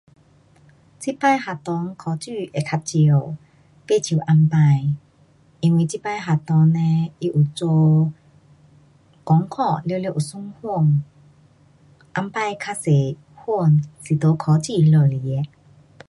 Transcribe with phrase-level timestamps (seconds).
[0.99, 3.37] 这次学堂考书会较少，
[3.85, 4.47] 不像以
[4.79, 4.97] 前，
[5.59, 8.11] 因为这次学堂嘞它有做
[9.23, 11.03] 功课，全部有算分，
[12.15, 12.55] 以前很多
[13.55, 15.49] 分是从考书那里来的。